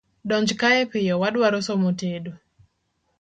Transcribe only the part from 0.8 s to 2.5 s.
piyo wadwaro somo tedo.